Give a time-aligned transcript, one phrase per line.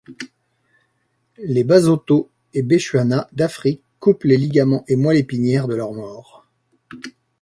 [1.37, 6.43] Les Basotho et Bechuana d'Afrique coupent les ligaments et moelle épinière de leurs morts.